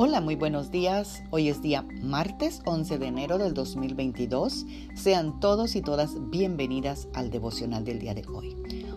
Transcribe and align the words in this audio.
Hola, 0.00 0.20
muy 0.20 0.36
buenos 0.36 0.70
días. 0.70 1.24
Hoy 1.30 1.48
es 1.48 1.60
día 1.60 1.84
martes 2.02 2.62
11 2.66 2.98
de 2.98 3.06
enero 3.08 3.36
del 3.36 3.52
2022. 3.52 4.64
Sean 4.94 5.40
todos 5.40 5.74
y 5.74 5.82
todas 5.82 6.12
bienvenidas 6.30 7.08
al 7.14 7.30
devocional 7.30 7.84
del 7.84 7.98
día 7.98 8.14
de 8.14 8.24
hoy. 8.32 8.56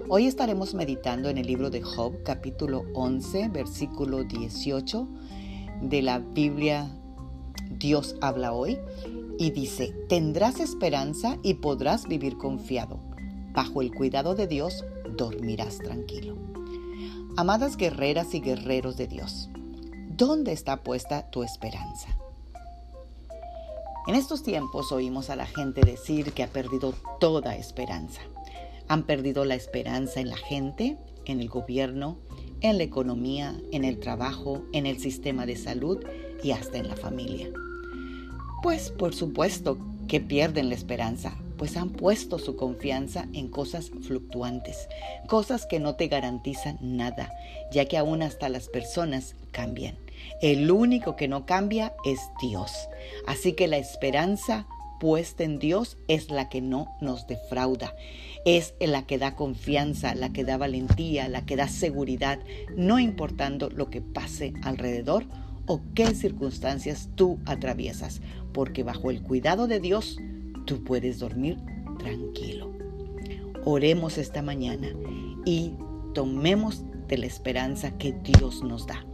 Hoy 0.10 0.28
estaremos 0.28 0.76
meditando 0.76 1.30
en 1.30 1.40
el 1.40 1.48
libro 1.48 1.72
de 1.72 1.82
Job, 1.82 2.22
capítulo 2.24 2.84
11, 2.94 3.50
versículo 3.50 4.26
18 4.26 5.08
de 5.82 6.04
la 6.04 6.20
Biblia 6.20 6.96
Dios 7.72 8.16
habla 8.22 8.54
hoy 8.54 8.78
y 9.40 9.50
dice, 9.50 9.96
tendrás 10.08 10.60
esperanza 10.60 11.40
y 11.42 11.56
podrás 11.56 12.08
vivir 12.08 12.38
confiado. 12.38 13.00
Bajo 13.54 13.82
el 13.82 13.92
cuidado 13.92 14.36
de 14.36 14.46
Dios 14.46 14.86
dormirás 15.18 15.80
tranquilo. 15.80 16.38
Amadas 17.38 17.76
guerreras 17.76 18.36
y 18.36 18.40
guerreros 18.40 18.98
de 18.98 19.08
Dios, 19.08 19.50
¿Dónde 20.22 20.52
está 20.52 20.84
puesta 20.84 21.32
tu 21.32 21.42
esperanza? 21.42 22.08
En 24.06 24.14
estos 24.14 24.44
tiempos 24.44 24.92
oímos 24.92 25.32
a 25.32 25.36
la 25.36 25.48
gente 25.48 25.82
decir 25.82 26.34
que 26.34 26.44
ha 26.44 26.48
perdido 26.48 26.94
toda 27.20 27.56
esperanza. 27.56 28.22
Han 28.88 29.08
perdido 29.08 29.46
la 29.46 29.56
esperanza 29.56 30.20
en 30.20 30.30
la 30.30 30.38
gente, 30.38 30.96
en 31.26 31.40
el 31.40 31.50
gobierno, 31.50 32.20
en 32.60 32.78
la 32.78 32.84
economía, 32.84 33.60
en 33.72 33.84
el 33.84 34.00
trabajo, 34.00 34.62
en 34.74 34.86
el 34.86 35.00
sistema 35.00 35.48
de 35.48 35.56
salud 35.56 36.06
y 36.44 36.52
hasta 36.52 36.78
en 36.78 36.90
la 36.90 36.96
familia. 36.96 37.50
Pues 38.62 38.92
por 38.92 39.16
supuesto 39.16 39.80
que 40.08 40.22
pierden 40.22 40.70
la 40.70 40.76
esperanza, 40.76 41.36
pues 41.58 41.78
han 41.78 41.90
puesto 41.90 42.38
su 42.38 42.56
confianza 42.56 43.28
en 43.34 43.48
cosas 43.48 43.90
fluctuantes, 43.90 44.88
cosas 45.28 45.66
que 45.66 45.80
no 45.80 45.96
te 45.96 46.10
garantizan 46.10 46.78
nada, 46.80 47.34
ya 47.72 47.86
que 47.86 47.98
aún 47.98 48.22
hasta 48.22 48.50
las 48.50 48.68
personas 48.70 49.34
cambian. 49.52 49.98
El 50.42 50.72
único 50.72 51.16
que 51.16 51.28
no 51.28 51.46
cambia 51.46 51.94
es 52.06 52.20
Dios. 52.42 52.72
Así 53.28 53.54
que 53.54 53.68
la 53.68 53.78
esperanza 53.78 54.68
puesta 55.00 55.44
en 55.44 55.58
Dios 55.58 55.98
es 56.08 56.30
la 56.30 56.48
que 56.48 56.62
no 56.62 56.88
nos 57.02 57.28
defrauda. 57.28 57.96
Es 58.46 58.76
la 58.80 59.06
que 59.08 59.18
da 59.18 59.36
confianza, 59.36 60.14
la 60.16 60.32
que 60.32 60.44
da 60.44 60.58
valentía, 60.58 61.28
la 61.28 61.46
que 61.46 61.56
da 61.56 61.68
seguridad, 61.68 62.40
no 62.76 63.00
importando 63.00 63.70
lo 63.70 63.90
que 63.90 64.02
pase 64.02 64.54
alrededor 64.64 65.26
o 65.66 65.82
qué 65.96 66.14
circunstancias 66.14 67.10
tú 67.16 67.40
atraviesas, 67.46 68.22
porque 68.54 68.84
bajo 68.84 69.10
el 69.10 69.22
cuidado 69.22 69.68
de 69.68 69.80
Dios 69.80 70.18
tú 70.66 70.84
puedes 70.84 71.20
dormir 71.20 71.58
tranquilo. 71.98 72.72
Oremos 73.64 74.18
esta 74.18 74.42
mañana 74.42 74.90
y 75.46 75.74
tomemos 76.14 76.84
de 77.08 77.18
la 77.18 77.26
esperanza 77.26 77.98
que 77.98 78.14
Dios 78.14 78.64
nos 78.64 78.88
da. 78.88 79.06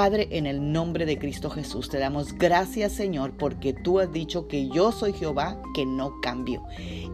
Padre, 0.00 0.28
en 0.30 0.46
el 0.46 0.72
nombre 0.72 1.04
de 1.04 1.18
Cristo 1.18 1.50
Jesús, 1.50 1.90
te 1.90 1.98
damos 1.98 2.32
gracias, 2.32 2.92
Señor, 2.92 3.36
porque 3.36 3.74
tú 3.74 4.00
has 4.00 4.10
dicho 4.10 4.48
que 4.48 4.70
yo 4.70 4.92
soy 4.92 5.12
Jehová, 5.12 5.60
que 5.74 5.84
no 5.84 6.22
cambio. 6.22 6.62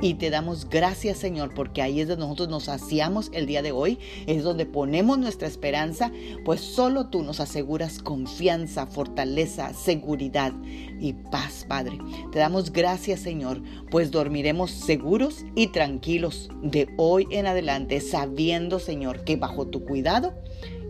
Y 0.00 0.14
te 0.14 0.30
damos 0.30 0.68
gracias, 0.68 1.18
Señor, 1.18 1.52
porque 1.52 1.82
ahí 1.82 2.00
es 2.00 2.06
donde 2.06 2.22
nosotros 2.22 2.48
nos 2.48 2.68
hacíamos 2.68 3.28
el 3.32 3.46
día 3.46 3.62
de 3.62 3.72
hoy, 3.72 3.98
es 4.28 4.44
donde 4.44 4.66
ponemos 4.66 5.18
nuestra 5.18 5.48
esperanza, 5.48 6.12
pues 6.44 6.60
solo 6.60 7.08
tú 7.08 7.24
nos 7.24 7.40
aseguras 7.40 7.98
confianza, 7.98 8.86
fortaleza, 8.86 9.74
seguridad 9.74 10.52
y 11.00 11.12
paz, 11.12 11.66
Padre. 11.68 11.98
Te 12.30 12.38
damos 12.38 12.72
gracias, 12.72 13.18
Señor, 13.18 13.62
pues 13.90 14.12
dormiremos 14.12 14.70
seguros 14.70 15.44
y 15.56 15.72
tranquilos 15.72 16.50
de 16.62 16.88
hoy 16.98 17.26
en 17.32 17.46
adelante, 17.46 18.00
sabiendo, 18.00 18.78
Señor, 18.78 19.24
que 19.24 19.34
bajo 19.34 19.66
tu 19.66 19.84
cuidado, 19.84 20.34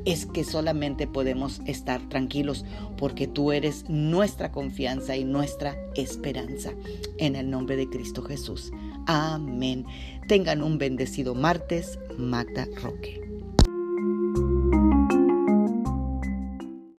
es 0.06 0.24
que 0.24 0.44
solamente 0.44 1.06
podemos 1.06 1.60
estar 1.66 2.00
tranquilos 2.08 2.64
porque 2.96 3.26
tú 3.26 3.52
eres 3.52 3.84
nuestra 3.88 4.52
confianza 4.52 5.16
y 5.16 5.24
nuestra 5.24 5.76
esperanza. 5.96 6.72
En 7.18 7.36
el 7.36 7.50
nombre 7.50 7.76
de 7.76 7.90
Cristo 7.90 8.22
Jesús. 8.22 8.72
Amén. 9.06 9.84
Tengan 10.28 10.62
un 10.62 10.78
bendecido 10.78 11.34
martes, 11.34 11.98
Magda 12.16 12.66
Roque. 12.82 13.25